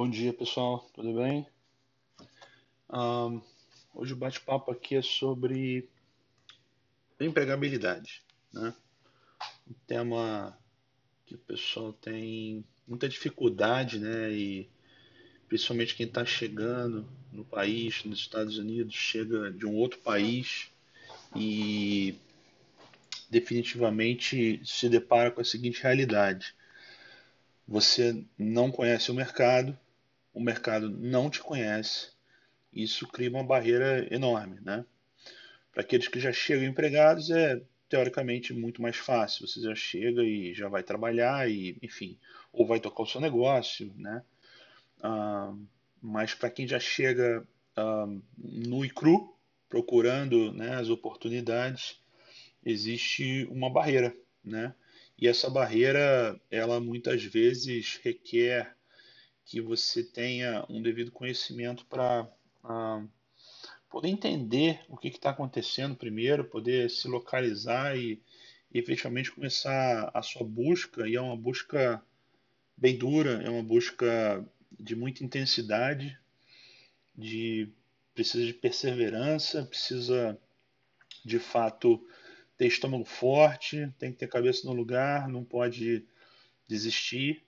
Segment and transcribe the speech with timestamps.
[0.00, 0.88] Bom dia, pessoal.
[0.94, 1.46] Tudo bem?
[2.88, 3.42] Um,
[3.94, 5.86] hoje o bate-papo aqui é sobre
[7.20, 8.72] empregabilidade, né?
[9.68, 10.58] Um tema
[11.26, 14.32] que o pessoal tem muita dificuldade, né?
[14.32, 14.70] E
[15.46, 20.70] principalmente quem está chegando no país, nos Estados Unidos, chega de um outro país
[21.36, 22.18] e
[23.28, 26.54] definitivamente se depara com a seguinte realidade
[27.70, 29.78] você não conhece o mercado,
[30.32, 32.12] o mercado não te conhece,
[32.72, 34.84] isso cria uma barreira enorme, né?
[35.72, 39.46] Para aqueles que já chegam empregados é teoricamente muito mais fácil.
[39.46, 42.18] Você já chega e já vai trabalhar e, enfim,
[42.52, 44.22] ou vai tocar o seu negócio, né?
[45.02, 45.52] Ah,
[46.00, 48.06] mas para quem já chega ah,
[48.38, 49.36] nu e cru,
[49.68, 52.00] procurando né, as oportunidades,
[52.64, 54.74] existe uma barreira, né?
[55.18, 58.74] E essa barreira, ela muitas vezes requer
[59.50, 62.22] que você tenha um devido conhecimento para
[62.62, 63.10] uh,
[63.90, 68.22] poder entender o que está acontecendo primeiro, poder se localizar e,
[68.72, 71.08] e efetivamente começar a sua busca.
[71.08, 72.00] E é uma busca
[72.76, 76.16] bem dura, é uma busca de muita intensidade,
[77.12, 77.68] de
[78.14, 80.38] precisa de perseverança, precisa
[81.24, 82.00] de fato
[82.56, 86.06] ter estômago forte, tem que ter cabeça no lugar, não pode
[86.68, 87.42] desistir,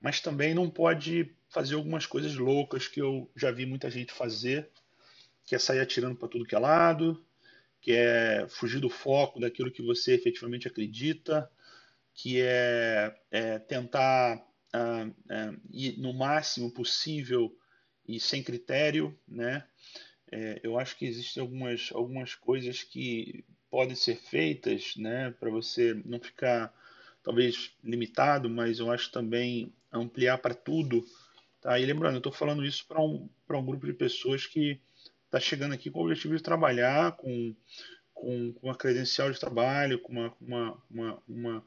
[0.00, 4.70] mas também não pode fazer algumas coisas loucas que eu já vi muita gente fazer,
[5.44, 7.22] que é sair atirando para tudo que é lado,
[7.80, 11.50] que é fugir do foco daquilo que você efetivamente acredita,
[12.14, 14.42] que é, é tentar
[14.72, 17.54] ah, é, ir no máximo possível
[18.08, 19.64] e sem critério, né?
[20.30, 25.94] É, eu acho que existem algumas, algumas coisas que podem ser feitas, né, para você
[26.06, 26.72] não ficar
[27.22, 31.04] talvez limitado, mas eu acho também ampliar para tudo.
[31.62, 31.78] Tá?
[31.78, 34.80] E lembrando, eu estou falando isso para um, um grupo de pessoas que
[35.24, 37.54] está chegando aqui com o objetivo de trabalhar, com,
[38.12, 41.64] com, com uma credencial de trabalho, com uma, uma, uma, uma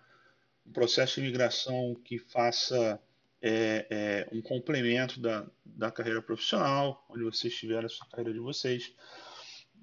[0.67, 2.99] um processo de imigração que faça
[3.41, 8.39] é, é, um complemento da, da carreira profissional, onde vocês tiveram a sua carreira de
[8.39, 8.93] vocês.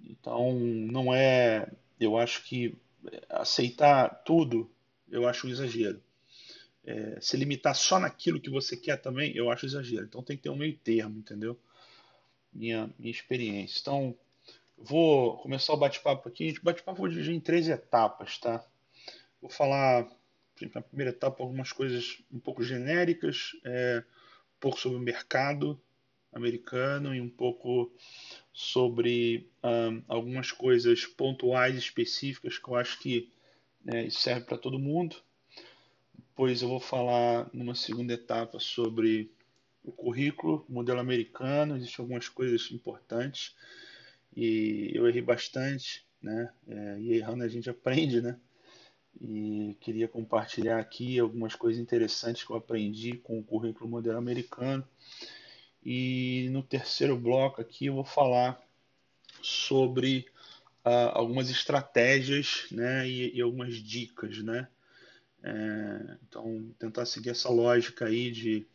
[0.04, 2.76] Então, não é eu acho que
[3.28, 4.70] aceitar tudo,
[5.08, 6.02] eu acho um exagero.
[6.84, 10.04] É, se limitar só naquilo que você quer também, eu acho exagero.
[10.04, 11.58] Então tem que ter um meio termo, entendeu?
[12.52, 13.80] Minha, minha experiência.
[13.80, 14.16] Então,
[14.76, 16.54] vou começar o bate-papo aqui.
[16.60, 18.64] O bate-papo dividir em três etapas, tá?
[19.40, 20.08] Vou falar,
[20.74, 24.02] na primeira etapa, algumas coisas um pouco genéricas, é,
[24.56, 25.80] um pouco sobre o mercado
[26.32, 27.92] americano e um pouco
[28.52, 33.30] sobre um, algumas coisas pontuais específicas que eu acho que
[33.84, 35.16] né, serve para todo mundo.
[36.32, 39.30] Depois eu vou falar numa segunda etapa sobre
[39.84, 43.54] o currículo, modelo americano, existem algumas coisas importantes
[44.34, 46.50] e eu errei bastante, né?
[46.66, 48.40] É, e errando a gente aprende, né?
[49.20, 54.88] E queria compartilhar aqui algumas coisas interessantes que eu aprendi com o currículo modelo americano
[55.84, 58.58] e no terceiro bloco aqui eu vou falar
[59.42, 60.24] sobre
[60.82, 64.38] uh, algumas estratégias né, e, e, algumas dicas.
[64.38, 64.66] Né?
[65.42, 68.66] É, então, tentar seguir essa lógica aí de,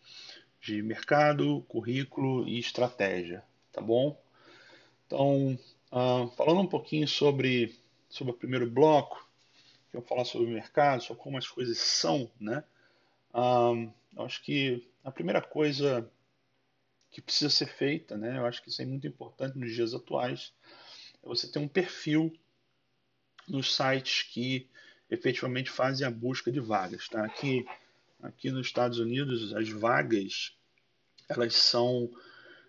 [0.62, 3.44] de mercado, currículo e estratégia.
[3.72, 4.22] Tá bom?
[5.06, 5.58] Então,
[5.92, 7.74] uh, falando um pouquinho sobre,
[8.10, 9.28] sobre o primeiro bloco,
[9.90, 12.64] que eu vou falar sobre o mercado, sobre como as coisas são, né?
[13.34, 13.72] Ah,
[14.18, 16.10] acho que a primeira coisa
[17.12, 18.38] que precisa ser feita, né?
[18.38, 20.54] Eu acho que isso é muito importante nos dias atuais.
[21.24, 22.34] É você ter um perfil
[23.48, 24.68] nos sites que
[25.10, 27.24] efetivamente fazem a busca de vagas, tá?
[27.26, 27.66] Aqui,
[28.22, 30.54] aqui nos Estados Unidos, as vagas
[31.30, 32.10] elas são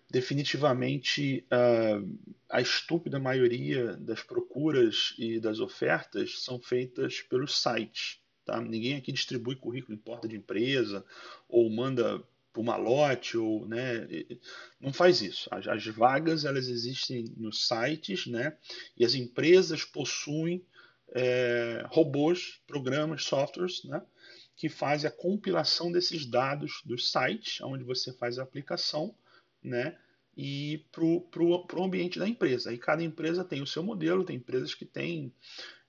[0.09, 2.19] definitivamente uh,
[2.49, 8.19] a estúpida maioria das procuras e das ofertas são feitas pelos sites.
[8.43, 8.59] Tá?
[8.59, 11.05] Ninguém aqui distribui currículo em porta de empresa
[11.47, 12.21] ou manda
[12.51, 14.07] por malote ou né,
[14.81, 15.47] não faz isso.
[15.51, 18.57] As, as, vagas elas existem nos sites, né,
[18.97, 20.65] e as empresas possuem
[21.13, 24.01] é, robôs, programas, softwares, né,
[24.55, 29.15] que fazem a compilação desses dados dos sites, onde você faz a aplicação,
[29.63, 29.97] né,
[30.35, 32.73] e para o ambiente da empresa.
[32.73, 35.33] E cada empresa tem o seu modelo, tem empresas que têm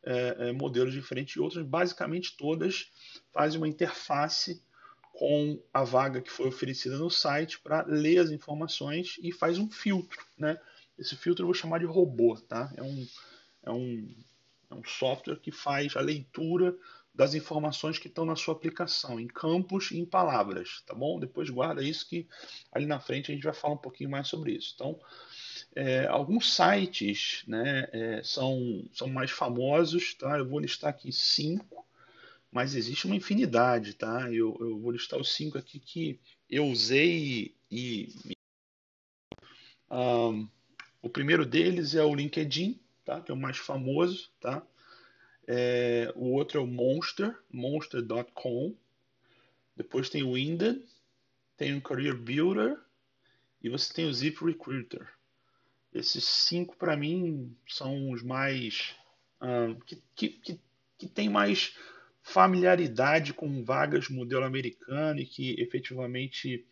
[0.03, 2.91] é, é, modelos diferentes e outras, basicamente todas
[3.33, 4.63] fazem uma interface
[5.13, 9.71] com a vaga que foi oferecida no site para ler as informações e faz um
[9.71, 10.59] filtro, né?
[10.99, 12.73] Esse filtro eu vou chamar de robô, tá?
[12.77, 13.07] É um,
[13.65, 14.15] é um,
[14.71, 16.77] é um software que faz a leitura
[17.15, 21.19] das informações que estão na sua aplicação, em campos e em palavras, tá bom?
[21.19, 22.27] Depois guarda isso que
[22.73, 24.73] ali na frente a gente vai falar um pouquinho mais sobre isso.
[24.75, 24.99] Então,
[25.75, 30.39] é, alguns sites né, é, são, são mais famosos, tá?
[30.39, 31.87] Eu vou listar aqui cinco,
[32.51, 34.33] mas existe uma infinidade, tá?
[34.33, 38.09] Eu, eu vou listar os cinco aqui que eu usei e.
[39.91, 40.49] Um,
[41.03, 42.79] o primeiro deles é o LinkedIn,
[43.11, 43.21] tá?
[43.21, 44.65] Que é o mais famoso, tá?
[45.49, 48.77] É, o outro é o Monster, monster.com.
[49.77, 50.81] Depois tem o Indeed,
[51.57, 52.79] tem o Career Builder
[53.61, 55.09] e você tem o Zip Recruiter.
[55.93, 58.95] Esses cinco, para mim, são os mais.
[59.43, 60.61] Uh, que, que, que,
[60.97, 61.77] que tem mais
[62.23, 66.65] familiaridade com vagas modelo americano e que efetivamente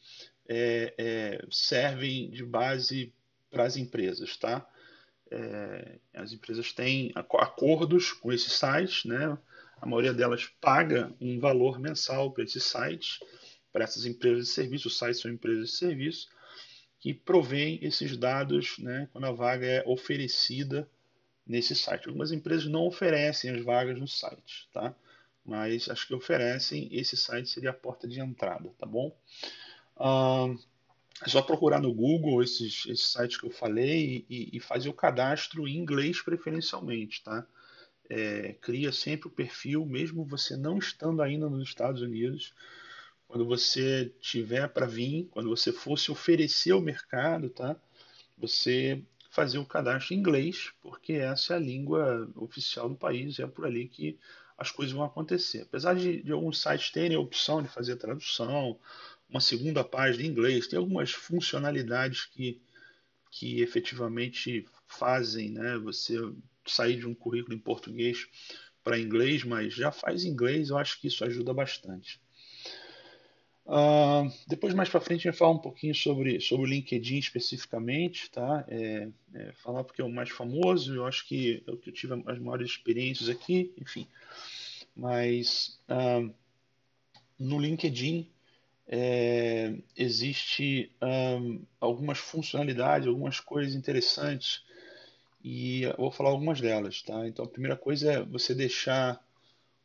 [0.46, 3.12] é, é, servem de base
[3.50, 4.64] para as empresas, tá?
[5.30, 9.36] É, as empresas têm acordos com esses sites, né?
[9.80, 13.20] A maioria delas paga um valor mensal para esses sites,
[13.72, 14.88] para essas empresas de serviço.
[14.88, 16.28] Os sites são empresas de serviço
[17.00, 20.88] que provém esses dados né, quando a vaga é oferecida
[21.46, 22.08] nesse site.
[22.08, 24.94] Algumas empresas não oferecem as vagas no site, tá?
[25.44, 29.16] Mas as que oferecem, esse site seria a porta de entrada, tá bom?
[31.24, 34.94] É só procurar no Google esses, esses sites que eu falei e, e fazer o
[34.94, 37.46] cadastro em inglês preferencialmente, tá?
[38.08, 42.54] É, cria sempre o perfil, mesmo você não estando ainda nos Estados Unidos,
[43.26, 47.76] quando você tiver para vir, quando você fosse oferecer ao mercado, tá?
[48.38, 53.46] Você fazer o cadastro em inglês, porque essa é a língua oficial do país, é
[53.46, 54.18] por ali que
[54.56, 55.62] as coisas vão acontecer.
[55.62, 58.78] Apesar de, de alguns sites terem a opção de fazer tradução,
[59.28, 62.60] uma segunda página em inglês, tem algumas funcionalidades que,
[63.30, 66.14] que efetivamente fazem né, você
[66.66, 68.26] sair de um currículo em português
[68.82, 72.20] para inglês, mas já faz inglês, eu acho que isso ajuda bastante.
[73.66, 78.30] Uh, depois, mais para frente, a gente falar um pouquinho sobre, sobre o LinkedIn especificamente,
[78.30, 78.64] tá?
[78.66, 81.92] É, é, falar porque é o mais famoso, eu acho que é o que eu
[81.92, 84.06] tive as maiores experiências aqui, enfim.
[84.96, 86.34] Mas uh,
[87.38, 88.26] no LinkedIn
[88.88, 94.64] é, existe um, algumas funcionalidades, algumas coisas interessantes
[95.44, 97.26] e eu vou falar algumas delas, tá?
[97.28, 99.22] Então, a primeira coisa é você deixar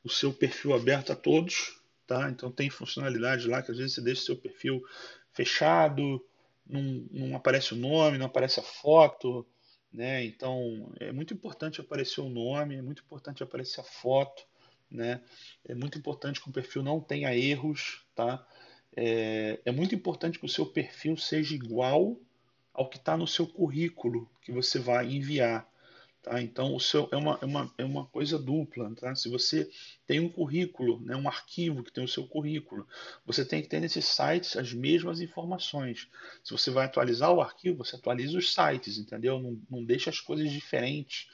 [0.03, 2.29] o seu perfil aberto a todos, tá?
[2.29, 4.83] Então tem funcionalidade lá que às vezes você deixa o seu perfil
[5.31, 6.23] fechado,
[6.67, 9.45] não, não aparece o nome, não aparece a foto,
[9.91, 10.23] né?
[10.25, 14.43] Então é muito importante aparecer o nome, é muito importante aparecer a foto,
[14.91, 15.21] né?
[15.65, 18.45] É muito importante que o perfil não tenha erros, tá?
[18.95, 22.17] É, é muito importante que o seu perfil seja igual
[22.73, 25.67] ao que está no seu currículo que você vai enviar.
[26.23, 26.41] Tá?
[26.41, 28.93] Então, o seu é uma, é, uma, é uma coisa dupla.
[28.95, 29.13] Tá?
[29.13, 29.69] Se você
[30.07, 32.87] tem um currículo, né, um arquivo que tem o seu currículo,
[33.25, 36.07] você tem que ter nesses sites as mesmas informações.
[36.43, 39.37] Se você vai atualizar o arquivo, você atualiza os sites, entendeu?
[39.39, 41.29] Não, não deixa as coisas diferentes,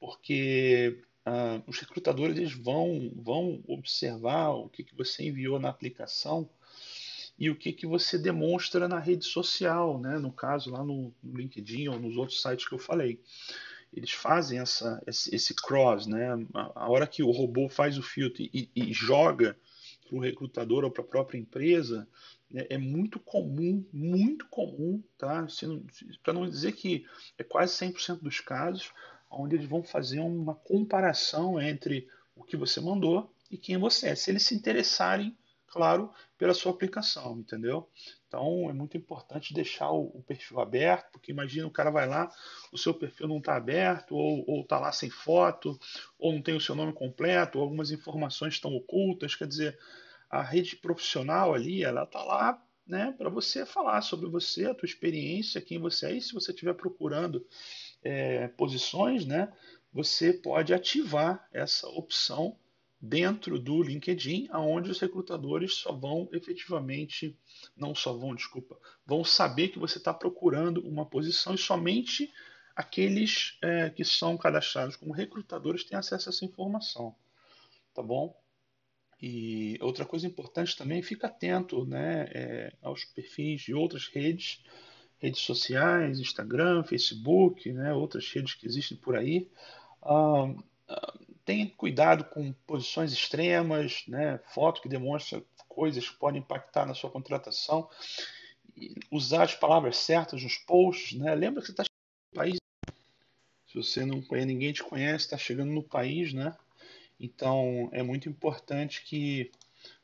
[0.00, 6.48] porque ah, os recrutadores eles vão, vão observar o que, que você enviou na aplicação
[7.42, 10.16] e o que, que você demonstra na rede social, né?
[10.16, 13.20] no caso lá no, LinkedIn ou nos outros sites que eu falei
[13.92, 16.28] eles fazem essa, esse cross, né?
[16.54, 19.54] A, hora que o robô faz o filtro e, e joga
[20.08, 22.08] para o recrutador ou para a própria empresa,
[22.50, 25.46] né, é muito comum, muito comum, tá?
[26.22, 27.04] Para não dizer que
[27.36, 28.90] é quase 100% dos casos,
[29.30, 34.14] onde eles vão fazer uma comparação entre o que você mandou e quem você é.
[34.14, 35.36] Se eles se interessarem
[35.72, 37.88] claro, pela sua aplicação, entendeu?
[38.28, 42.30] Então é muito importante deixar o, perfil aberto, porque imagina o cara vai lá,
[42.70, 45.78] o seu perfil não está aberto, ou está lá sem foto,
[46.18, 49.78] ou não tem o seu nome completo, ou algumas informações estão ocultas, quer dizer,
[50.28, 54.86] a rede profissional ali, ela está lá né, para você falar sobre você, a tua
[54.86, 57.46] experiência, quem você é, e se você estiver procurando
[58.02, 59.50] é, posições, né,
[59.90, 62.58] você pode ativar essa opção
[63.02, 67.36] dentro do LinkedIn, aonde os recrutadores só vão efetivamente,
[67.76, 72.32] não só vão, desculpa, vão saber que você está procurando uma posição e somente
[72.76, 77.12] aqueles é, que são cadastrados como recrutadores têm acesso a essa informação,
[77.92, 78.40] tá bom?
[79.20, 84.62] E outra coisa importante também, fica atento né, é, aos perfis de outras redes,
[85.18, 89.50] redes sociais, Instagram, Facebook, né, outras redes que existem por aí.
[90.00, 90.54] Ah,
[90.88, 94.38] ah tenha cuidado com posições extremas, né?
[94.48, 97.88] foto que demonstra coisas que podem impactar na sua contratação,
[99.10, 101.34] usar as palavras certas nos posts, né?
[101.34, 102.56] Lembra que você está chegando no país.
[103.66, 106.56] Se você não conhece, ninguém te conhece, está chegando no país, né?
[107.18, 109.50] Então é muito importante que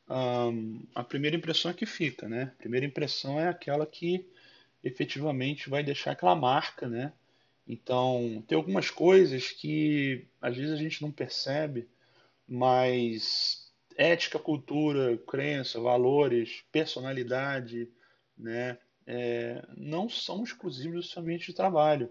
[0.09, 2.53] um, a primeira impressão é que fica, né?
[2.55, 4.27] A primeira impressão é aquela que
[4.83, 7.13] efetivamente vai deixar aquela marca, né?
[7.69, 11.87] Então, tem algumas coisas que às vezes a gente não percebe,
[12.49, 17.91] mas ética, cultura, crença, valores, personalidade,
[18.37, 22.11] né, é, não são exclusivos do seu ambiente de trabalho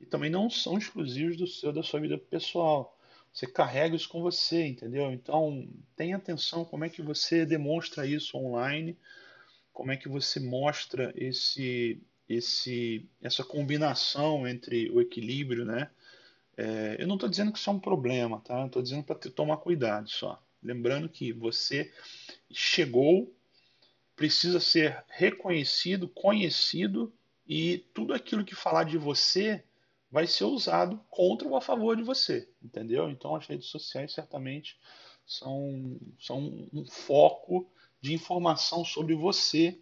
[0.00, 2.96] e também não são exclusivos do seu da sua vida pessoal.
[3.32, 5.10] Você carrega isso com você, entendeu?
[5.10, 8.96] Então, tenha atenção como é que você demonstra isso online,
[9.72, 12.00] como é que você mostra esse
[12.34, 15.90] esse essa combinação entre o equilíbrio, né?
[16.56, 18.66] É, eu não estou dizendo que isso é um problema, tá?
[18.66, 20.42] Estou dizendo para tomar cuidado só.
[20.62, 21.92] Lembrando que você
[22.50, 23.34] chegou,
[24.14, 27.12] precisa ser reconhecido, conhecido
[27.46, 29.64] e tudo aquilo que falar de você
[30.10, 33.10] vai ser usado contra ou a favor de você, entendeu?
[33.10, 34.78] Então as redes sociais certamente
[35.26, 37.68] são, são um foco
[38.00, 39.78] de informação sobre você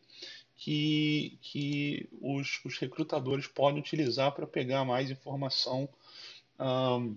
[0.61, 5.89] que, que os, os recrutadores podem utilizar para pegar mais informação
[6.59, 7.17] um,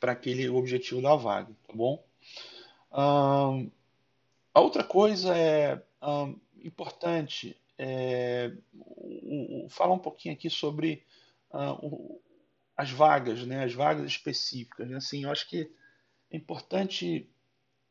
[0.00, 2.02] para aquele objetivo da vaga, tá bom?
[2.90, 3.70] Um,
[4.54, 11.04] a outra coisa é um, importante é, o, o, falar um pouquinho aqui sobre
[11.50, 12.22] uh, o,
[12.74, 14.88] as vagas, né, as vagas específicas.
[14.88, 14.96] Né?
[14.96, 15.70] Assim, eu acho que
[16.30, 17.28] é importante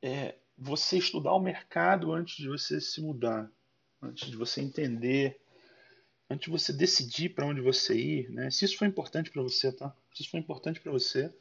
[0.01, 3.47] é, você estudar o mercado antes de você se mudar,
[4.07, 5.39] antes de você entender,
[6.29, 8.29] antes de você decidir para onde você ir.
[8.29, 8.49] Né?
[8.51, 9.95] Se isso foi importante para você, tá?
[10.13, 11.33] Se isso foi importante para você,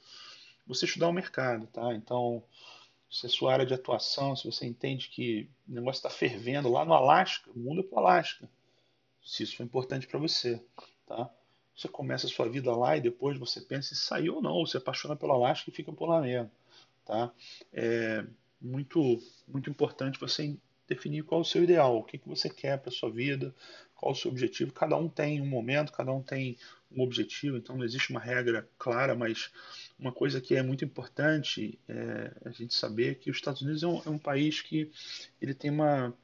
[0.67, 1.95] você estudar o mercado, tá?
[1.95, 2.43] Então,
[3.11, 6.85] se é sua área de atuação, se você entende que o negócio está fervendo lá
[6.85, 8.49] no Alasca, muda para o Alasca.
[9.25, 10.61] Se isso foi importante para você,
[11.07, 11.31] tá?
[11.77, 14.77] Você começa a sua vida lá e depois você pensa se sair ou não, se
[14.77, 16.51] apaixona pelo Alasca e fica por lá mesmo,
[17.05, 17.33] tá?
[17.73, 18.25] É
[18.61, 20.57] muito, muito importante você
[20.87, 23.55] definir qual é o seu ideal, o que, que você quer para sua vida,
[23.95, 24.73] qual é o seu objetivo.
[24.73, 26.57] Cada um tem um momento, cada um tem
[26.91, 29.51] um objetivo, então não existe uma regra clara, mas
[29.99, 33.87] uma coisa que é muito importante é a gente saber que os Estados Unidos é
[33.87, 34.91] um, é um país que
[35.41, 36.15] ele tem uma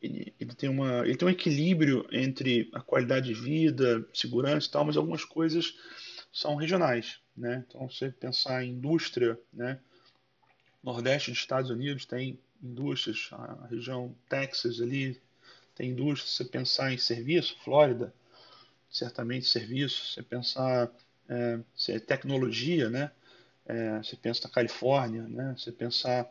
[0.00, 4.70] ele, ele, tem uma ele tem um equilíbrio entre a qualidade de vida, segurança e
[4.70, 5.74] tal, mas algumas coisas
[6.32, 7.64] são regionais, né?
[7.66, 9.80] Então, você pensar em indústria, né?
[10.82, 15.20] Nordeste dos Estados Unidos tem indústrias, a região Texas ali
[15.74, 16.30] tem indústria.
[16.30, 18.12] Você pensar em serviço, Flórida,
[18.90, 20.12] certamente serviço.
[20.12, 20.90] Você pensar
[21.28, 23.10] é, é, tecnologia, né?
[23.66, 25.54] É, você pensa na Califórnia, né?
[25.56, 26.24] Você pensar,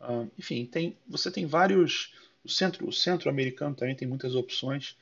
[0.00, 2.14] uh, enfim, tem, você tem vários.
[2.44, 4.96] O centro, o centro americano também tem muitas opções,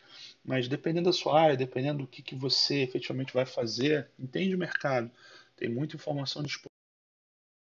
[0.45, 4.59] mas dependendo da sua área, dependendo do que, que você efetivamente vai fazer, entende o
[4.59, 5.11] mercado.
[5.54, 6.71] Tem muita informação disponível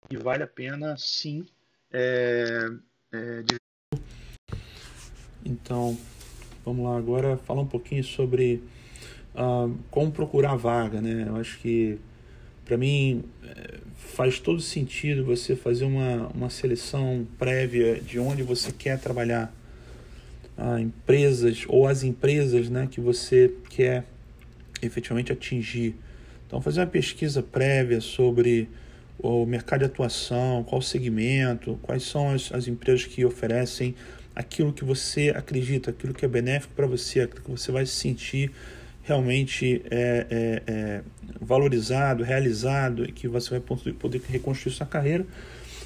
[0.10, 1.48] e vale a pena, sim.
[1.91, 2.68] É,
[3.13, 3.56] é, de...
[5.46, 5.98] Então,
[6.65, 8.63] vamos lá agora falar um pouquinho sobre
[9.36, 11.25] uh, como procurar vaga, né?
[11.27, 12.00] Eu acho que
[12.63, 18.72] para mim é, faz todo sentido você fazer uma, uma seleção prévia de onde você
[18.72, 19.53] quer trabalhar,
[20.58, 24.06] uh, empresas ou as empresas, né, que você quer
[24.82, 25.96] efetivamente atingir.
[26.48, 28.70] Então fazer uma pesquisa prévia sobre
[29.21, 33.95] o mercado de atuação, qual segmento, quais são as, as empresas que oferecem
[34.35, 37.93] aquilo que você acredita, aquilo que é benéfico para você, aquilo que você vai se
[37.93, 38.51] sentir
[39.03, 41.01] realmente é, é, é,
[41.39, 45.25] valorizado, realizado e que você vai poder reconstruir sua carreira,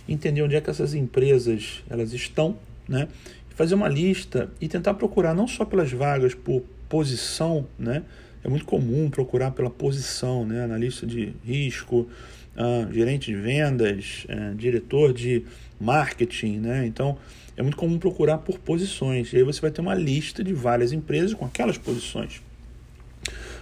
[0.08, 3.08] entender onde é que essas empresas elas estão, né?
[3.56, 8.04] fazer uma lista e tentar procurar não só pelas vagas por posição, né?
[8.44, 10.64] É muito comum procurar pela posição, né?
[10.64, 12.08] Analista de risco,
[12.56, 15.44] uh, gerente de vendas, uh, diretor de
[15.80, 16.86] marketing, né?
[16.86, 17.18] Então
[17.58, 19.32] é muito comum procurar por posições.
[19.34, 22.42] E aí você vai ter uma lista de várias empresas com aquelas posições.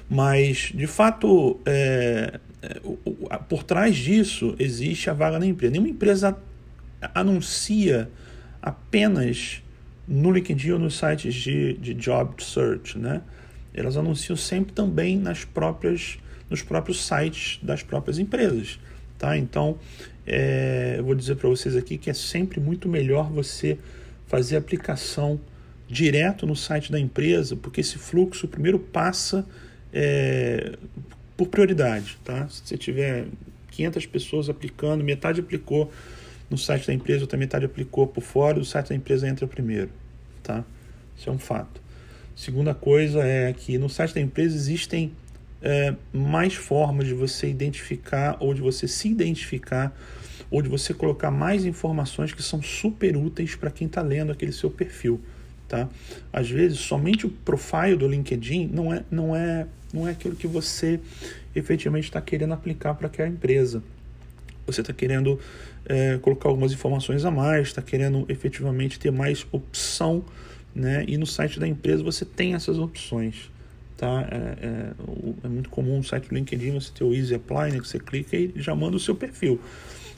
[0.09, 5.71] Mas, de fato, é, é, por trás disso existe a vaga na empresa.
[5.71, 6.37] Nenhuma empresa
[7.13, 8.09] anuncia
[8.61, 9.61] apenas
[10.07, 13.21] no LinkedIn ou nos sites de, de job search, né?
[13.73, 16.19] Elas anunciam sempre também nas próprias,
[16.53, 18.79] nos próprios sites das próprias empresas,
[19.17, 19.35] tá?
[19.35, 19.79] Então,
[20.23, 23.79] é, eu vou dizer para vocês aqui que é sempre muito melhor você
[24.27, 25.41] fazer aplicação
[25.87, 29.43] direto no site da empresa, porque esse fluxo primeiro passa
[29.91, 30.77] é,
[31.35, 32.19] por prioridade.
[32.23, 32.47] Tá?
[32.49, 33.25] Se você tiver
[33.71, 35.91] 500 pessoas aplicando, metade aplicou
[36.51, 39.89] no site da empresa, outra metade aplicou por fora, o site da empresa entra primeiro.
[40.43, 40.63] Tá?
[41.17, 41.81] Isso é um fato.
[42.35, 45.11] Segunda coisa é que no site da empresa existem
[45.63, 49.97] é, mais formas de você identificar ou de você se identificar
[50.51, 54.51] ou de você colocar mais informações que são super úteis para quem está lendo aquele
[54.51, 55.19] seu perfil.
[55.67, 55.89] Tá?
[56.31, 60.45] Às vezes, somente o profile do LinkedIn não é, não é, não é aquilo que
[60.45, 60.99] você
[61.55, 63.81] efetivamente está querendo aplicar para aquela empresa.
[64.67, 65.39] Você está querendo
[65.85, 70.23] é, colocar algumas informações a mais, está querendo efetivamente ter mais opção,
[70.75, 71.03] né?
[71.07, 73.49] E no site da empresa você tem essas opções.
[74.03, 74.27] Tá?
[74.29, 74.93] É, é,
[75.45, 77.79] é muito comum no site do LinkedIn você ter o Easy Apply, né?
[77.79, 79.57] que você clica e já manda o seu perfil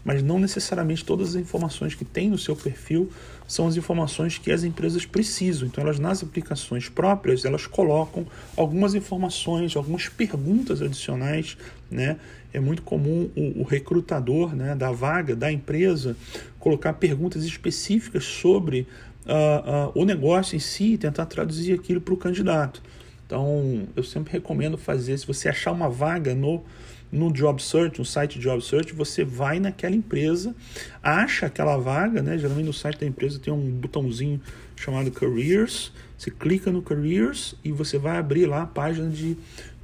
[0.03, 3.11] mas não necessariamente todas as informações que tem no seu perfil
[3.47, 5.67] são as informações que as empresas precisam.
[5.67, 8.25] Então, elas nas aplicações próprias, elas colocam
[8.55, 11.57] algumas informações, algumas perguntas adicionais,
[11.89, 12.17] né?
[12.53, 16.15] É muito comum o, o recrutador né, da vaga, da empresa,
[16.59, 18.87] colocar perguntas específicas sobre
[19.25, 22.81] uh, uh, o negócio em si tentar traduzir aquilo para o candidato.
[23.25, 26.63] Então, eu sempre recomendo fazer, se você achar uma vaga no
[27.11, 30.53] no job search, no site job search, você vai naquela empresa,
[31.01, 32.37] acha aquela vaga, né?
[32.37, 34.41] Geralmente no site da empresa tem um botãozinho
[34.75, 35.93] chamado Careers.
[36.17, 39.37] Você clica no Careers e você vai abrir lá a página de,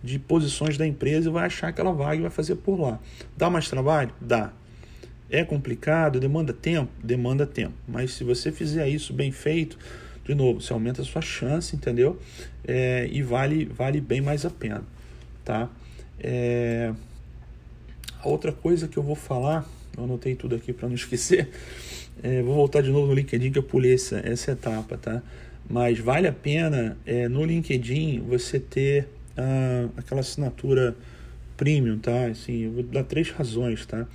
[0.03, 3.00] de posições da empresa e vai achar aquela vaga e vai fazer por lá.
[3.38, 4.12] Dá mais trabalho?
[4.19, 4.51] Dá.
[5.29, 6.19] É complicado?
[6.19, 6.91] Demanda tempo?
[7.01, 7.74] Demanda tempo.
[7.88, 9.77] Mas se você fizer isso bem feito,
[10.31, 12.17] de novo, você aumenta a sua chance, entendeu?
[12.65, 14.83] É, e vale, vale bem mais a pena,
[15.43, 15.69] tá?
[16.19, 16.93] É,
[18.21, 21.50] a outra coisa que eu vou falar, eu anotei tudo aqui para não esquecer,
[22.23, 25.21] é, vou voltar de novo no LinkedIn que eu pulei essa, essa etapa, tá?
[25.69, 29.07] Mas vale a pena é, no LinkedIn você ter
[29.38, 30.95] ah, aquela assinatura
[31.57, 32.25] premium, tá?
[32.25, 34.07] Assim, eu vou dar três razões, tá?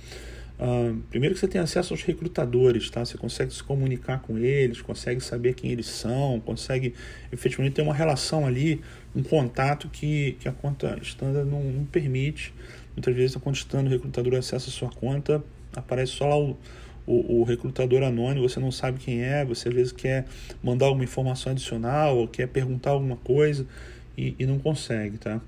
[1.11, 3.05] Primeiro que você tem acesso aos recrutadores, tá?
[3.05, 6.95] Você consegue se comunicar com eles, consegue saber quem eles são, consegue
[7.31, 8.81] efetivamente ter uma relação ali,
[9.15, 12.53] um contato que, que a conta standard não, não permite.
[12.95, 15.43] Muitas vezes, quando está o recrutador acessa a sua conta,
[15.75, 16.57] aparece só lá o,
[17.05, 20.25] o, o, recrutador anônimo, você não sabe quem é, você às vezes quer
[20.63, 23.67] mandar alguma informação adicional ou quer perguntar alguma coisa
[24.17, 25.39] e, e não consegue, tá?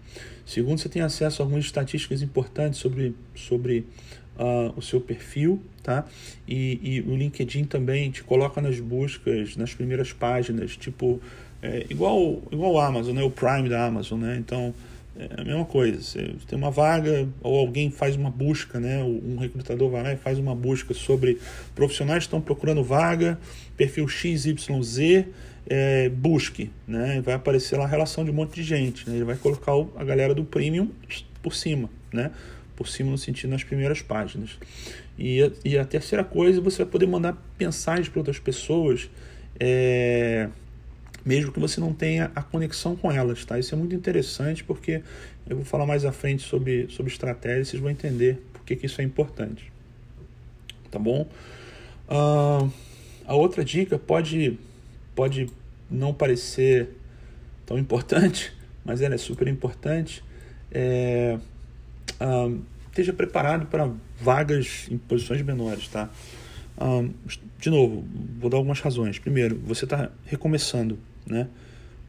[0.46, 3.86] Segundo, você tem acesso a algumas estatísticas importantes sobre, sobre
[4.40, 6.06] uh, o seu perfil, tá?
[6.48, 11.22] E, e, o LinkedIn também te coloca nas buscas, nas primeiras páginas, tipo,
[11.62, 13.24] é, igual, igual o Amazon, né?
[13.24, 14.38] O Prime da Amazon, né?
[14.38, 14.74] Então,
[15.20, 16.02] é a mesma coisa.
[16.02, 19.04] Você tem uma vaga ou alguém faz uma busca, né?
[19.04, 21.38] Um recrutador vai lá e faz uma busca sobre
[21.76, 23.38] profissionais que estão procurando vaga,
[23.76, 25.26] perfil XYZ,
[25.68, 27.22] é, busque, né?
[27.22, 29.10] Vai aparecer lá a relação de um monte de gente.
[29.10, 29.18] Né?
[29.18, 30.90] Ele vai colocar a galera do premium
[31.44, 32.32] por cima, né?
[32.80, 34.58] Por cima no sentido nas primeiras páginas.
[35.18, 39.10] E a, e a terceira coisa, você vai poder mandar mensagens para outras pessoas.
[39.60, 40.48] É,
[41.26, 43.60] mesmo que você não tenha a conexão com elas, tá?
[43.60, 45.02] Isso é muito interessante porque
[45.46, 48.86] eu vou falar mais à frente sobre, sobre estratégia, vocês vão entender por que, que
[48.86, 49.70] isso é importante,
[50.90, 51.28] tá bom?
[52.08, 52.72] Uh,
[53.26, 54.58] a outra dica pode,
[55.14, 55.50] pode
[55.92, 56.90] não parecer
[57.66, 58.54] tão importante,
[58.86, 60.24] mas ela é super importante.
[60.72, 61.38] É,
[62.20, 66.10] uh, esteja preparado para vagas em posições menores, tá?
[66.78, 67.14] Uh,
[67.60, 68.06] de novo,
[68.40, 69.20] vou dar algumas razões.
[69.20, 70.98] Primeiro, você está recomeçando
[71.30, 71.48] né?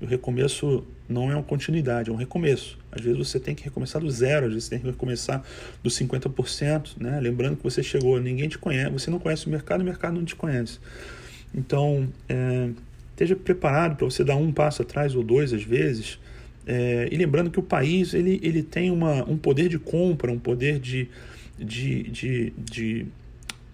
[0.01, 2.79] O recomeço não é uma continuidade, é um recomeço.
[2.91, 5.43] Às vezes você tem que recomeçar do zero, às vezes você tem que recomeçar
[5.83, 7.21] dos 50%, né?
[7.21, 10.25] Lembrando que você chegou, ninguém te conhece, você não conhece o mercado, o mercado não
[10.25, 10.79] te conhece.
[11.55, 12.71] Então, é,
[13.11, 16.19] esteja preparado para você dar um passo atrás ou dois às vezes.
[16.67, 20.39] É, e lembrando que o país ele, ele tem uma, um poder de compra, um
[20.39, 21.09] poder de,
[21.59, 23.07] de, de, de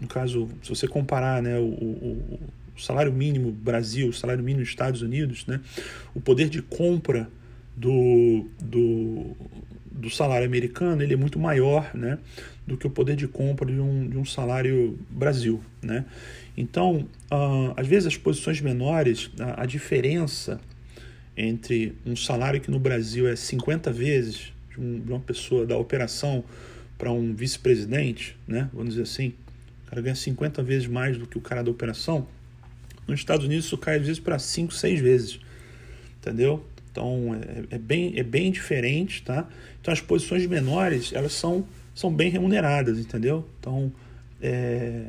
[0.01, 2.41] no caso, se você comparar né, o, o
[2.77, 5.61] o salário mínimo Brasil, o salário mínimo Estados Unidos, né,
[6.15, 7.29] o poder de compra
[7.75, 9.37] do, do,
[9.91, 12.19] do salário americano ele é muito maior né,
[12.67, 15.61] do que o poder de compra de um, de um salário Brasil.
[15.83, 16.05] Né?
[16.57, 20.61] Então, uh, às vezes as posições menores, a, a, diferença
[21.37, 26.43] entre um salário que no Brasil é 50 vezes de, um, uma pessoa da operação
[26.97, 29.35] para um vice-presidente, né, vamos dizer assim,
[29.87, 32.27] o cara ganha 50 vezes mais do que o cara da operação,
[33.07, 35.41] nos Estados Unidos isso cai às vezes para 5, 6 vezes.
[36.19, 36.67] Entendeu?
[36.91, 37.35] Então
[37.71, 39.49] é, é, bem, é bem diferente, tá?
[39.81, 43.47] Então as posições menores, elas são, são bem remuneradas, entendeu?
[43.61, 43.93] Então
[44.43, 45.05] é,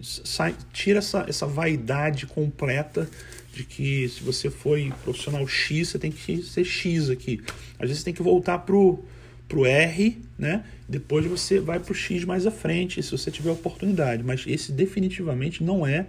[0.00, 3.08] sai, tira essa, essa vaidade completa
[3.54, 7.40] de que se você foi profissional X, você tem que ser X aqui.
[7.78, 9.04] Às vezes você tem que voltar pro,
[9.48, 10.64] pro R, né?
[10.88, 14.22] Depois você vai pro X mais à frente, se você tiver oportunidade.
[14.22, 16.06] Mas esse definitivamente não é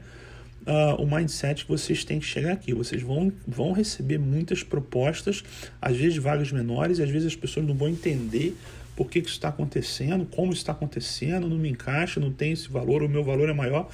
[0.66, 2.74] uh, o mindset que vocês têm que chegar aqui.
[2.74, 5.44] Vocês vão, vão receber muitas propostas,
[5.82, 8.56] às vezes vagas menores, e às vezes as pessoas não vão entender
[8.96, 12.70] por que, que isso está acontecendo, como está acontecendo, não me encaixa, não tem esse
[12.70, 13.90] valor, o meu valor é maior.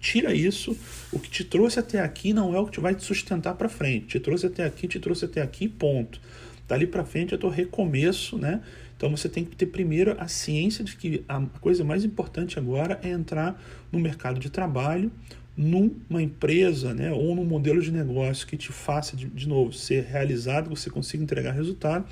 [0.00, 0.76] Tira isso.
[1.12, 4.06] O que te trouxe até aqui não é o que vai te sustentar para frente.
[4.06, 6.20] Te trouxe até aqui, te trouxe até aqui, ponto.
[6.66, 8.62] Dali para frente é teu recomeço, né?
[8.96, 12.98] Então você tem que ter primeiro a ciência de que a coisa mais importante agora
[13.02, 13.60] é entrar
[13.90, 15.10] no mercado de trabalho,
[15.56, 20.04] numa empresa né, ou num modelo de negócio que te faça, de, de novo, ser
[20.04, 22.06] realizado, você consiga entregar resultado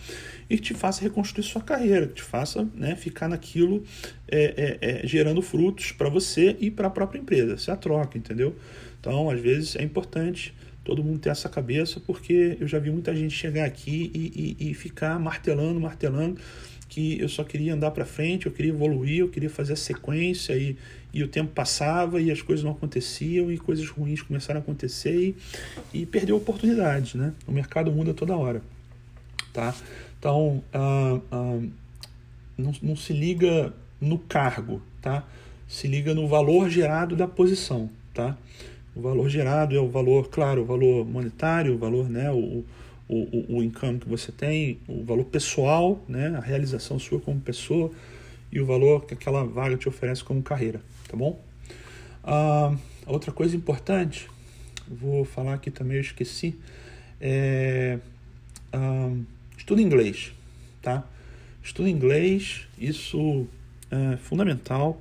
[0.50, 3.82] e que te faça reconstruir sua carreira, que te faça né, ficar naquilo
[4.26, 7.54] é, é, é, gerando frutos para você e para a própria empresa.
[7.54, 8.54] Essa é a troca, entendeu?
[9.00, 13.14] Então, às vezes, é importante todo mundo ter essa cabeça, porque eu já vi muita
[13.14, 16.40] gente chegar aqui e, e, e ficar martelando, martelando,
[16.98, 20.52] que eu só queria andar para frente, eu queria evoluir, eu queria fazer a sequência
[20.54, 20.76] e,
[21.14, 25.14] e o tempo passava e as coisas não aconteciam e coisas ruins começaram a acontecer
[25.94, 27.32] e, e perdeu oportunidades, né?
[27.46, 28.60] O mercado muda toda hora,
[29.52, 29.72] tá?
[30.18, 31.60] Então, ah, ah,
[32.56, 35.24] não, não se liga no cargo, tá?
[35.68, 38.36] Se liga no valor gerado da posição, tá?
[38.96, 42.64] O valor gerado é o valor, claro, o valor monetário, o valor, né, o,
[43.08, 47.90] o, o income que você tem, o valor pessoal, né, a realização sua como pessoa
[48.52, 51.40] e o valor que aquela vaga te oferece como carreira, tá bom?
[52.22, 54.28] Ah, outra coisa importante,
[54.86, 56.54] vou falar aqui também, eu esqueci,
[57.20, 57.98] é
[58.72, 59.10] ah,
[59.56, 60.32] estudo inglês,
[60.82, 61.04] tá?
[61.62, 63.46] Estudo inglês, isso
[63.90, 65.00] é fundamental.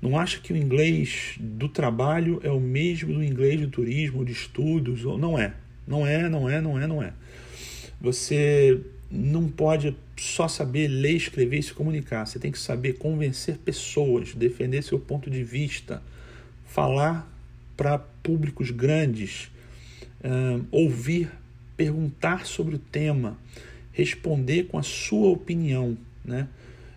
[0.00, 4.32] Não acha que o inglês do trabalho é o mesmo do inglês do turismo, de
[4.32, 5.54] estudos, ou não é.
[5.88, 7.12] Não é, não é, não é, não é.
[7.98, 8.78] Você
[9.10, 12.26] não pode só saber ler, escrever e se comunicar.
[12.26, 16.02] Você tem que saber convencer pessoas, defender seu ponto de vista,
[16.66, 17.26] falar
[17.74, 19.50] para públicos grandes,
[20.22, 21.30] uh, ouvir,
[21.74, 23.38] perguntar sobre o tema,
[23.90, 26.48] responder com a sua opinião, né?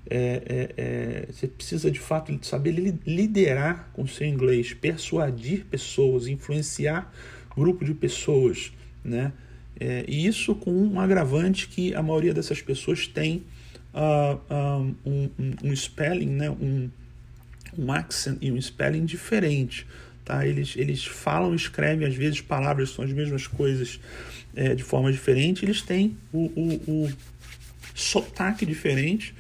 [0.09, 2.71] É, é, é, você precisa de fato saber
[3.05, 7.13] liderar com seu inglês, persuadir pessoas, influenciar
[7.55, 9.31] grupo de pessoas, né?
[9.79, 13.43] É, e isso com um agravante que a maioria dessas pessoas tem
[13.93, 14.39] uh,
[15.03, 16.49] um, um, um, spelling, né?
[16.49, 16.89] um,
[17.77, 19.87] um accent e um spelling diferente.
[20.23, 20.45] Tá?
[20.45, 23.99] Eles, eles falam, escrevem, às vezes palavras são as mesmas coisas
[24.55, 27.11] é, de forma diferente, eles têm o, o, o
[27.95, 29.33] sotaque diferente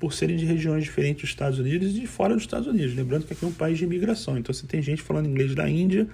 [0.00, 2.94] por serem de regiões diferentes dos Estados Unidos e de fora dos Estados Unidos.
[2.94, 5.68] Lembrando que aqui é um país de imigração, então você tem gente falando inglês da
[5.68, 6.08] Índia,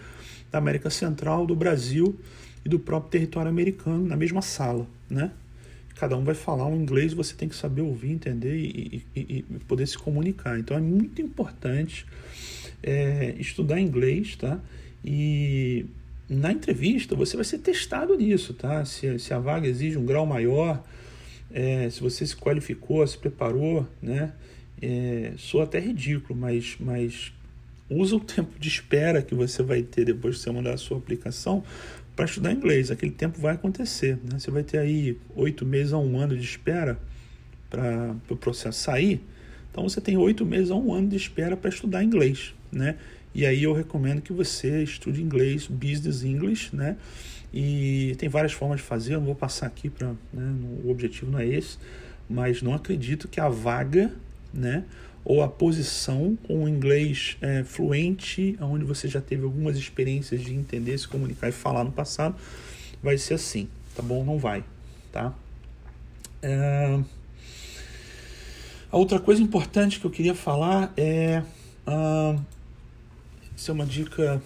[0.50, 2.18] da América Central, do Brasil,
[2.64, 5.32] e do próprio território americano na mesma sala, né?
[5.96, 9.42] Cada um vai falar um inglês, você tem que saber ouvir, entender e, e, e
[9.68, 10.58] poder se comunicar.
[10.58, 12.06] Então é muito importante
[12.82, 14.58] é, estudar inglês, tá?
[15.04, 15.84] E
[16.28, 18.84] na entrevista você vai ser testado nisso, tá?
[18.84, 20.82] Se, se a vaga exige um grau maior,
[21.52, 24.32] é, se você se qualificou, se preparou, né?
[24.80, 27.32] É, sou até ridículo, mas, mas
[27.90, 30.96] usa o tempo de espera que você vai ter depois de você mandar a sua
[30.96, 31.62] aplicação
[32.20, 32.90] para estudar inglês.
[32.90, 34.16] Aquele tempo vai acontecer.
[34.16, 34.38] Né?
[34.38, 37.00] Você vai ter aí oito meses a um ano de espera
[37.70, 39.22] para o pro processo sair.
[39.70, 42.52] Então você tem oito meses a um ano de espera para estudar inglês.
[42.70, 42.96] Né?
[43.34, 46.96] E aí eu recomendo que você estude inglês, business English, né?
[47.54, 50.08] E tem várias formas de fazer, eu não vou passar aqui para.
[50.32, 50.54] Né?
[50.84, 51.78] O objetivo não é esse,
[52.28, 54.12] mas não acredito que a vaga,
[54.52, 54.84] né?
[55.24, 60.54] Ou a posição com o inglês é, fluente, onde você já teve algumas experiências de
[60.54, 62.34] entender, se comunicar e falar no passado,
[63.02, 64.24] vai ser assim, tá bom?
[64.24, 64.64] Não vai,
[65.12, 65.34] tá?
[66.42, 67.00] É...
[68.90, 71.42] A outra coisa importante que eu queria falar é.
[71.86, 72.40] Uh,
[73.56, 74.42] isso é uma dica,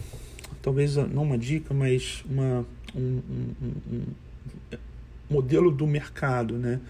[0.60, 4.02] talvez não uma dica, mas uma, um, um, um
[5.30, 6.80] modelo do mercado, né?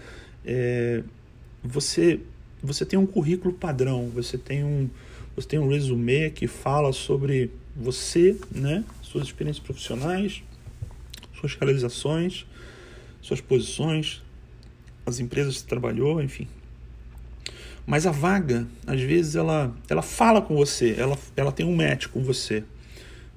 [0.43, 1.03] É,
[1.63, 2.19] você
[2.65, 4.89] você tem um currículo padrão, você tem um,
[5.35, 10.43] você tem um resumê que fala sobre você, né, suas experiências profissionais,
[11.39, 12.45] suas realizações,
[13.21, 14.21] suas posições,
[15.05, 16.47] as empresas que trabalhou, enfim.
[17.85, 22.07] Mas a vaga, às vezes, ela, ela fala com você, ela, ela tem um match
[22.07, 22.63] com você.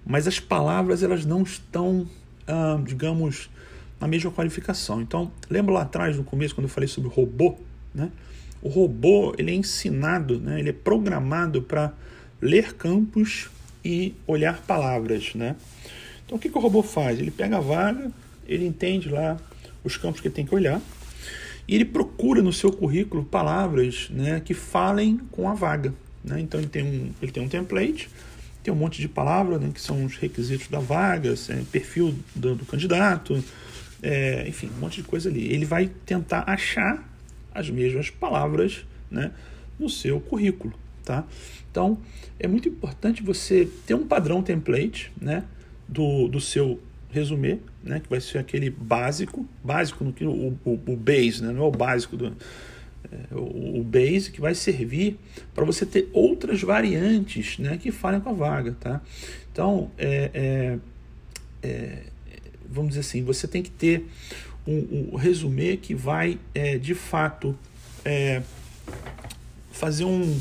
[0.07, 2.09] Mas as palavras, elas não estão,
[2.47, 3.51] ah, digamos,
[4.01, 5.03] na mesma qualificação.
[5.03, 7.59] Então, lembra lá atrás, no começo, quando eu falei sobre robô,
[7.95, 8.11] né?
[8.61, 10.59] O robô ele é ensinado, né?
[10.59, 11.93] ele é programado para
[12.41, 13.49] ler campos
[13.85, 15.35] e olhar palavras.
[15.35, 15.55] Né?
[16.25, 17.19] Então o que, que o robô faz?
[17.19, 18.11] Ele pega a vaga,
[18.47, 19.37] ele entende lá
[19.85, 20.81] os campos que ele tem que olhar
[21.69, 25.93] e ele procura no seu currículo palavras né, que falem com a vaga.
[26.25, 26.41] Né?
[26.41, 28.09] Então ele tem, um, ele tem um template,
[28.63, 32.55] tem um monte de palavras né, que são os requisitos da vaga, é, perfil do,
[32.55, 33.45] do candidato,
[34.03, 35.53] é, enfim, um monte de coisa ali.
[35.53, 37.07] Ele vai tentar achar
[37.55, 39.33] as mesmas palavras né,
[39.79, 40.75] no seu currículo.
[41.05, 41.25] Tá?
[41.71, 41.99] Então,
[42.39, 45.45] é muito importante você ter um padrão template né,
[45.89, 46.81] do, do seu
[47.11, 51.53] resumê, né, que vai ser aquele básico, básico no que o, o, o base, né,
[51.53, 52.37] não é o básico do
[53.11, 55.19] é, o, o base que vai servir
[55.55, 59.01] para você ter outras variantes, né, que falem com a vaga, tá?
[59.51, 60.79] Então, é, é,
[61.63, 62.03] é
[62.69, 64.07] vamos dizer assim, você tem que ter
[64.69, 67.57] um, um resumê que vai é, de fato
[68.05, 68.43] é,
[69.73, 70.39] fazer um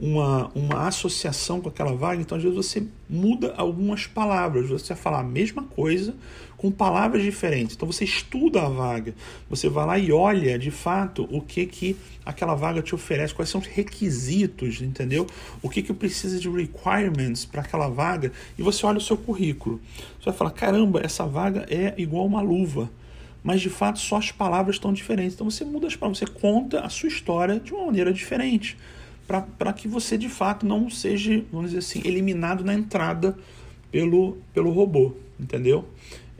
[0.00, 5.02] uma, uma associação com aquela vaga, então às vezes você muda algumas palavras, você vai
[5.02, 6.14] falar a mesma coisa
[6.56, 7.76] com palavras diferentes.
[7.76, 9.14] Então você estuda a vaga,
[9.48, 13.50] você vai lá e olha de fato o que que aquela vaga te oferece, quais
[13.50, 15.26] são os requisitos, entendeu?
[15.62, 19.80] O que que precisa de requirements para aquela vaga e você olha o seu currículo.
[20.18, 22.90] Você vai falar, caramba, essa vaga é igual uma luva
[23.42, 25.34] mas de fato só as palavras estão diferentes.
[25.34, 28.76] Então você muda as palavras, você conta a sua história de uma maneira diferente
[29.54, 33.36] para que você de fato não seja, vamos dizer assim, eliminado na entrada
[33.92, 35.88] pelo, pelo robô, entendeu?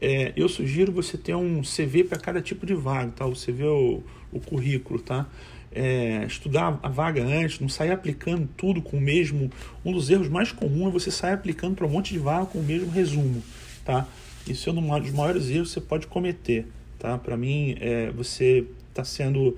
[0.00, 3.26] É, eu sugiro você ter um CV para cada tipo de vaga, tá?
[3.26, 5.28] O CV é o, o currículo, tá?
[5.72, 9.52] É, estudar a vaga antes, não sair aplicando tudo com o mesmo.
[9.84, 12.58] Um dos erros mais comuns é você sair aplicando para um monte de vaga com
[12.58, 13.40] o mesmo resumo,
[13.84, 14.08] tá?
[14.48, 16.66] Isso é um dos maiores erros que você pode cometer,
[17.00, 17.18] tá?
[17.18, 19.56] Para mim, é, você está sendo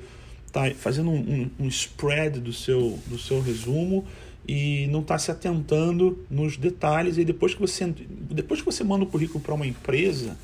[0.51, 4.05] tá fazendo um, um, um, spread do seu, do seu resumo
[4.47, 7.19] e não está se atentando nos detalhes.
[7.19, 7.93] E depois que você
[8.31, 10.37] depois que você manda o currículo para uma empresa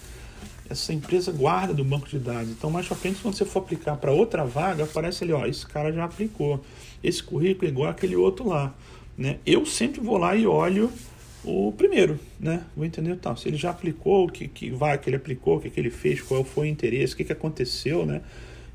[0.71, 2.51] essa empresa guarda do banco de dados.
[2.51, 5.67] Então mais para frente quando você for aplicar para outra vaga aparece ali ó esse
[5.67, 6.63] cara já aplicou.
[7.03, 8.75] Esse currículo é igual aquele outro lá
[9.17, 9.39] né?
[9.45, 10.93] Eu sempre vou lá e olho
[11.45, 12.65] o primeiro, né?
[12.77, 13.37] Vou entender tal.
[13.37, 15.91] Se ele já aplicou, o que, que vai que ele aplicou, o que, que ele
[15.91, 18.23] fez, qual foi o interesse, o que, que aconteceu, né?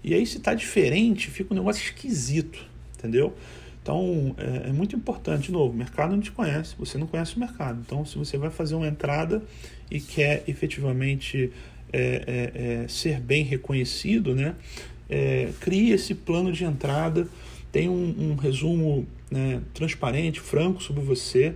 [0.04, 2.66] E aí, se está diferente, fica um negócio esquisito,
[2.98, 3.34] entendeu?
[3.82, 7.36] Então, é, é, muito importante, de novo, o mercado não te conhece, você não conhece
[7.36, 7.82] o mercado.
[7.86, 9.44] Então, se você vai fazer uma entrada
[9.92, 11.52] e quer efetivamente
[11.92, 12.24] é,
[12.56, 14.56] é, é ser bem reconhecido, né,
[15.10, 17.28] é, crie esse plano de entrada,
[17.74, 21.54] tem um, um resumo né, transparente, franco sobre você,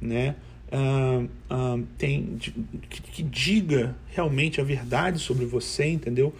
[0.00, 0.36] né,
[0.72, 6.34] ah, tem, que, que diga realmente a verdade sobre você, entendeu?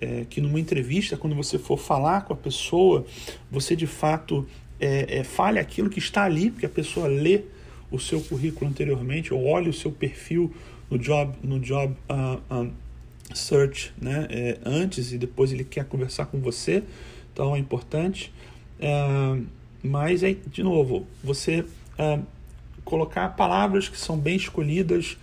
[0.00, 3.04] é, que numa entrevista, quando você for falar com a pessoa,
[3.50, 4.46] você de fato
[4.78, 7.42] é, é, fale aquilo que está ali, porque a pessoa lê
[7.90, 10.52] o seu currículo anteriormente ou olha o seu perfil
[10.90, 12.72] no job, no job uh, uh,
[13.34, 16.82] search né, é, antes e depois ele quer conversar com você,
[17.32, 18.32] então é importante.
[18.78, 19.44] Uh,
[19.82, 22.22] mas, é, de novo, você uh,
[22.86, 25.18] colocar palavras que são bem escolhidas,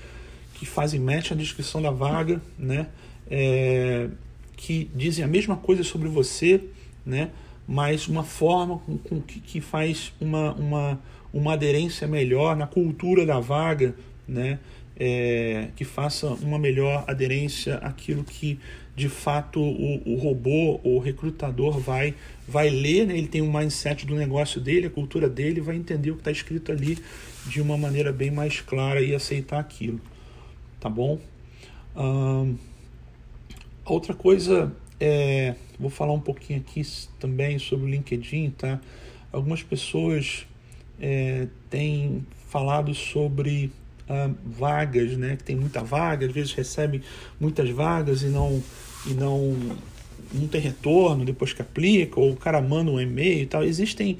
[0.53, 2.85] que fazem match na descrição da vaga, né?
[3.27, 4.09] É,
[4.55, 6.61] que dizem a mesma coisa sobre você,
[7.03, 7.31] né?
[7.67, 11.01] mas uma forma com, com que, que, faz uma, uma,
[11.33, 13.95] uma aderência melhor na cultura da vaga,
[14.27, 14.59] né?
[14.95, 18.59] É, que faça uma melhor aderência àquilo que
[18.95, 22.13] de fato o, o robô ou recrutador vai,
[22.47, 23.17] vai ler, né?
[23.17, 26.29] ele tem um mindset do negócio dele, a cultura dele, vai entender o que está
[26.29, 26.99] escrito ali
[27.45, 29.99] de uma maneira bem mais clara e aceitar aquilo.
[30.79, 31.19] Tá bom?
[31.95, 32.55] Um,
[33.85, 36.81] Outra coisa, é, vou falar um pouquinho aqui
[37.19, 38.79] também sobre o LinkedIn, tá?
[39.29, 40.47] Algumas pessoas
[41.01, 43.73] é, têm falado sobre
[44.07, 45.35] ah, vagas, né?
[45.35, 47.01] Que tem muita vaga, às vezes recebe
[47.37, 48.63] muitas vagas e não
[49.05, 49.57] e não
[50.33, 53.65] não tem retorno depois que aplica, ou o cara manda um e-mail e tal.
[53.65, 54.17] Existem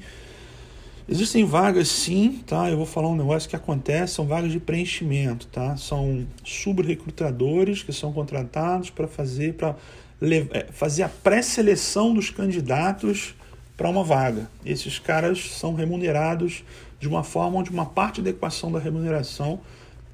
[1.06, 2.70] Existem vagas sim, tá?
[2.70, 5.76] Eu vou falar um negócio que acontece, são vagas de preenchimento, tá?
[5.76, 9.76] São subrecrutadores que são contratados para fazer para
[10.22, 13.34] é, fazer a pré-seleção dos candidatos
[13.76, 14.48] para uma vaga.
[14.64, 16.64] Esses caras são remunerados
[16.98, 19.60] de uma forma onde uma parte da equação da remuneração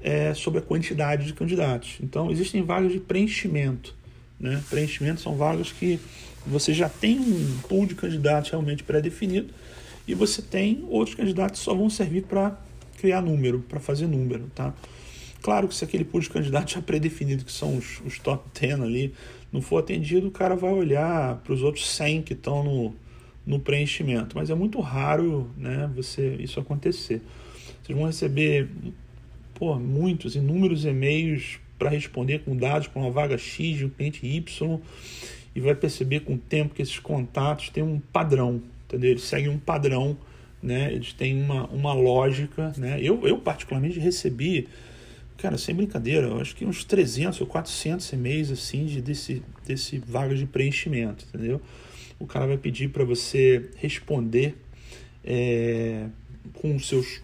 [0.03, 1.99] é sobre a quantidade de candidatos.
[2.01, 3.95] Então, existem vagas de preenchimento.
[4.37, 4.61] Né?
[4.69, 5.99] Preenchimento são vagas que
[6.45, 9.53] você já tem um pool de candidatos realmente pré-definido
[10.07, 12.59] e você tem outros candidatos que só vão servir para
[12.97, 14.73] criar número, para fazer número, tá?
[15.41, 18.81] Claro que se aquele pool de candidatos já pré-definido, que são os, os top 10
[18.81, 19.13] ali,
[19.51, 22.95] não for atendido, o cara vai olhar para os outros 100 que estão no,
[23.45, 24.37] no preenchimento.
[24.37, 27.21] Mas é muito raro né, você isso acontecer.
[27.83, 28.69] Vocês vão receber
[29.55, 34.25] pô, muitos, inúmeros e-mails para responder com dados para uma vaga X de um cliente
[34.25, 34.79] Y
[35.55, 39.11] e vai perceber com o tempo que esses contatos têm um padrão entendeu?
[39.11, 40.17] Eles seguem um padrão,
[40.61, 40.91] né?
[40.91, 42.99] Eles têm uma, uma lógica, né?
[43.01, 44.67] Eu, eu particularmente recebi,
[45.37, 49.97] cara, sem brincadeira, eu acho que uns 300 ou 400 e-mails assim de, desse, desse
[49.99, 51.61] vaga de preenchimento, entendeu?
[52.21, 54.55] o cara vai pedir para você responder
[55.25, 56.05] é,
[56.53, 57.21] com seus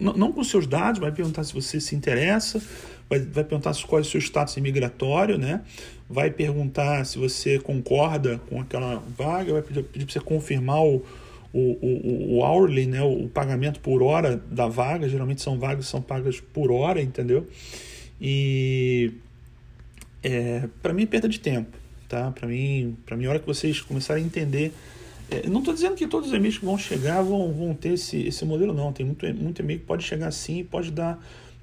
[0.00, 2.60] não, não com seus dados, vai perguntar se você se interessa,
[3.08, 5.62] vai, vai perguntar qual é o seu status imigratório, né?
[6.08, 11.04] Vai perguntar se você concorda com aquela vaga, vai pedir, pedir para você confirmar o,
[11.52, 13.02] o, o, o hourly, né?
[13.02, 15.08] O pagamento por hora da vaga.
[15.08, 17.46] Geralmente são vagas são pagas por hora, entendeu?
[18.20, 19.12] E
[20.22, 21.76] é, para mim é perda de tempo,
[22.08, 22.30] tá?
[22.30, 24.72] Para mim, para mim, a hora que vocês começarem a entender
[25.30, 28.26] é, não estou dizendo que todos os e-mails que vão chegar vão, vão ter esse,
[28.26, 28.92] esse modelo, não.
[28.92, 31.18] Tem muito, muito e-mail que pode chegar assim e pode dar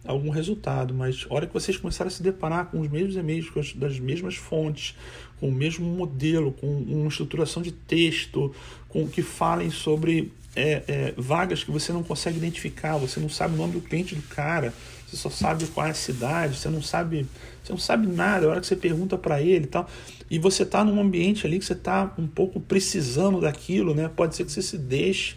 [0.06, 3.50] algum resultado, mas a hora que vocês começarem a se deparar com os mesmos e-mails,
[3.50, 4.96] com as, das mesmas fontes,
[5.40, 8.54] com o mesmo modelo, com uma estruturação de texto,
[8.90, 13.54] com que falem sobre é, é, vagas que você não consegue identificar, você não sabe
[13.54, 14.74] o nome do cliente do cara,
[15.08, 17.28] você só sabe qual é a cidade, você não sabe,
[17.64, 19.88] você não sabe nada, a hora que você pergunta para ele e tal
[20.32, 24.10] e você está num ambiente ali que você está um pouco precisando daquilo, né?
[24.16, 25.36] Pode ser que você se deixe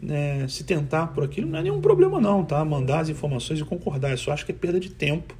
[0.00, 2.64] né, se tentar por aquilo, não é nenhum problema não, tá?
[2.64, 5.34] Mandar as informações e concordar, eu só acho que é perda de tempo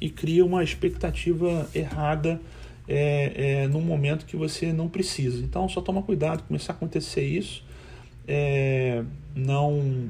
[0.00, 2.40] e cria uma expectativa errada
[2.88, 5.42] é, é, num momento que você não precisa.
[5.42, 7.64] Então só toma cuidado, começar a acontecer isso,
[8.26, 9.02] é,
[9.34, 10.08] não,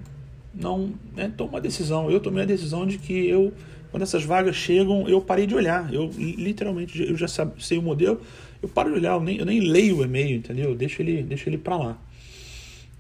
[0.54, 2.10] não, né, toma uma decisão.
[2.10, 3.52] Eu tomei a decisão de que eu
[3.94, 5.94] quando essas vagas chegam, eu parei de olhar.
[5.94, 8.20] Eu literalmente, eu já sei o modelo,
[8.60, 10.70] eu paro de olhar, eu nem, eu nem leio o e-mail, entendeu?
[10.70, 11.98] Eu deixo ele, deixo ele para lá,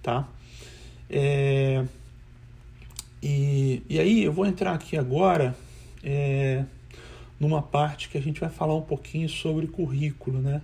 [0.00, 0.28] tá?
[1.16, 1.84] É,
[3.22, 5.56] e, e aí eu vou entrar aqui agora
[6.02, 6.64] é,
[7.38, 10.60] numa parte que a gente vai falar um pouquinho sobre currículo, né?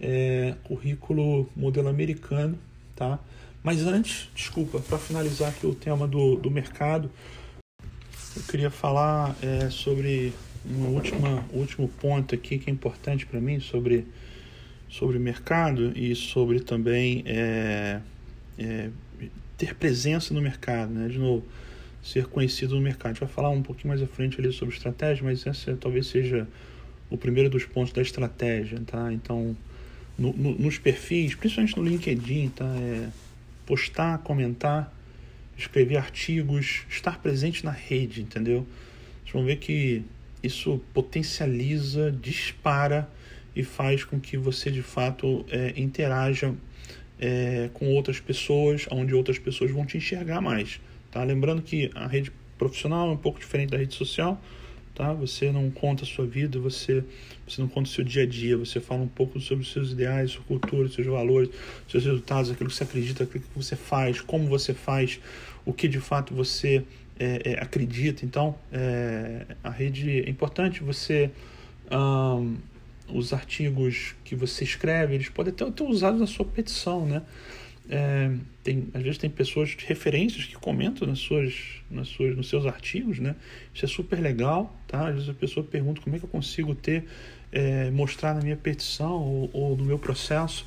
[0.00, 2.58] É, currículo modelo americano,
[2.96, 3.18] tá?
[3.62, 7.10] Mas antes, desculpa, para finalizar aqui o tema do, do mercado,
[8.34, 10.32] eu queria falar é, sobre
[10.64, 10.96] um
[11.52, 14.06] último ponto aqui que é importante para mim sobre
[14.88, 18.00] sobre mercado e sobre também é,
[18.58, 18.90] é,
[19.62, 21.06] ter presença no mercado, né?
[21.06, 21.46] De novo,
[22.02, 23.06] ser conhecido no mercado.
[23.06, 26.08] A gente vai falar um pouquinho mais à frente ali sobre estratégia, mas essa talvez
[26.08, 26.48] seja
[27.08, 29.12] o primeiro dos pontos da estratégia, tá?
[29.12, 29.56] Então,
[30.18, 32.64] no, no, nos perfis, principalmente no LinkedIn, tá?
[32.64, 33.08] É
[33.64, 34.92] postar, comentar
[35.56, 38.66] escrever artigos, estar presente na rede, entendeu?
[39.20, 40.02] Vocês vão ver que
[40.42, 43.08] isso potencializa, dispara
[43.54, 46.52] e faz com que você de fato é, interaja
[47.22, 50.80] é, com outras pessoas, onde outras pessoas vão te enxergar mais.
[51.10, 51.22] Tá?
[51.22, 54.42] Lembrando que a rede profissional é um pouco diferente da rede social
[54.94, 55.12] tá?
[55.14, 57.02] Você não conta a sua vida, você,
[57.46, 59.92] você não conta o seu dia a dia, você fala um pouco sobre os seus
[59.92, 61.50] ideais, sua cultura, seus valores,
[61.88, 65.20] seus resultados, aquilo que você acredita, aquilo que você faz, como você faz,
[65.64, 66.84] o que de fato você
[67.18, 68.24] é, é, acredita.
[68.24, 71.30] Então, é, a rede é importante você.
[71.90, 72.56] Um,
[73.12, 77.22] os artigos que você escreve, eles podem até ter usado na sua petição, né?
[77.88, 78.30] É,
[78.62, 81.54] tem, às vezes tem pessoas de referências que comentam nas suas,
[81.90, 83.34] nas suas, nos seus artigos, né?
[83.74, 85.08] Isso é super legal, tá?
[85.08, 87.04] Às vezes a pessoa pergunta como é que eu consigo ter,
[87.50, 90.64] é, mostrar na minha petição ou, ou no meu processo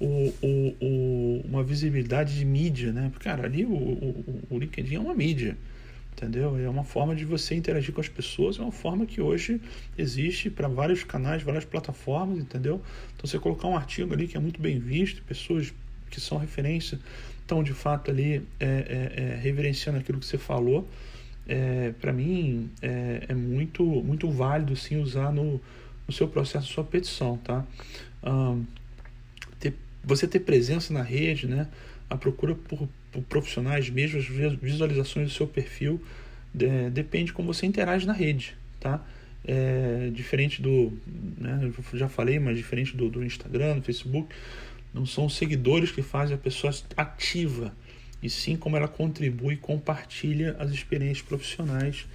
[0.00, 3.08] o, o, o, uma visibilidade de mídia, né?
[3.12, 5.56] Porque, cara, ali o, o, o LinkedIn é uma mídia,
[6.16, 6.58] entendeu?
[6.58, 9.60] É uma forma de você interagir com as pessoas, é uma forma que hoje
[9.98, 12.80] existe para vários canais, várias plataformas, entendeu?
[13.14, 15.74] Então, você colocar um artigo ali que é muito bem visto, pessoas
[16.10, 16.98] que são referência,
[17.40, 20.88] estão de fato ali é, é, é, reverenciando aquilo que você falou,
[21.46, 25.60] é, para mim é, é, muito, muito válido sim usar no,
[26.08, 27.64] no seu processo, sua petição, tá?
[28.24, 28.64] Um,
[29.60, 31.68] ter, você ter presença na rede, né?
[32.08, 32.88] A procura por, por
[33.22, 34.26] profissionais, mesmo as
[34.56, 36.00] visualizações do seu perfil,
[36.52, 39.04] de, depende de como você interage na rede, tá?
[39.48, 40.92] É, diferente do,
[41.38, 44.34] né, já falei, mas diferente do, do Instagram, do Facebook,
[44.92, 47.72] não são seguidores que fazem a pessoa ativa,
[48.22, 52.06] e sim como ela contribui compartilha as experiências profissionais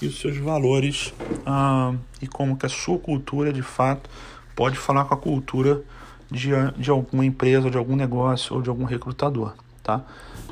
[0.00, 1.12] e os seus valores
[1.44, 4.08] ah, e como que a sua cultura de fato
[4.56, 5.82] pode falar com a cultura
[6.30, 10.04] de, de alguma empresa, de algum negócio ou de algum recrutador, tá?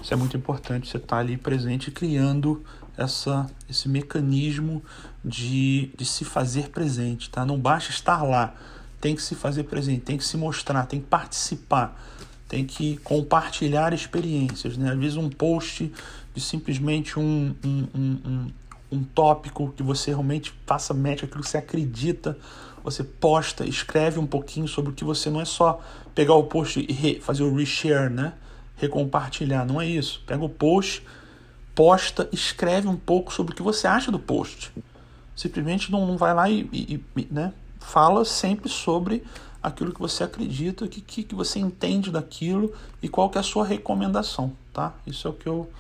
[0.02, 2.64] Isso é muito importante, você estar tá ali presente criando
[2.96, 4.82] essa, esse mecanismo
[5.24, 7.46] de, de se fazer presente, tá?
[7.46, 8.54] Não basta estar lá,
[9.00, 11.96] tem que se fazer presente, tem que se mostrar, tem que participar,
[12.48, 14.76] tem que compartilhar experiências.
[14.76, 14.90] Né?
[14.90, 15.92] Às vezes um post
[16.34, 18.52] de simplesmente um, um, um, um,
[18.90, 22.36] um tópico que você realmente faça match aquilo que você acredita,
[22.82, 25.80] você posta, escreve um pouquinho sobre o que você não é só
[26.14, 28.32] pegar o post e fazer o reshare, né?
[28.78, 30.22] Recompartilhar, não é isso.
[30.26, 31.04] Pega o post,
[31.74, 34.72] posta, escreve um pouco sobre o que você acha do post.
[35.36, 37.52] Simplesmente não, não vai lá e, e, e né?
[37.78, 39.22] fala sempre sobre
[39.62, 42.72] aquilo que você acredita, o que, que, que você entende daquilo
[43.02, 44.94] e qual que é a sua recomendação, tá?
[45.06, 45.70] Isso é o que eu,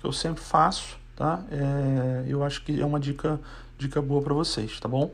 [0.00, 1.42] que eu sempre faço, tá?
[1.50, 3.40] É, eu acho que é uma dica,
[3.78, 5.10] dica boa para vocês, tá bom?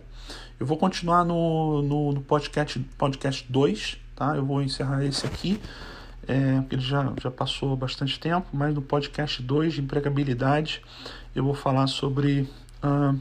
[0.59, 4.37] Eu vou continuar no, no, no, podcast, podcast 2, tá?
[4.37, 5.61] Eu vou encerrar esse aqui,
[6.27, 10.83] é, porque ele já, já passou bastante tempo, mas no podcast 2 de empregabilidade
[11.35, 12.49] eu vou falar sobre
[12.83, 13.19] uh,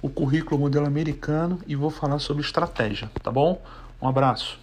[0.00, 3.62] o currículo modelo americano e vou falar sobre estratégia, tá bom?
[4.00, 4.58] Um abraço.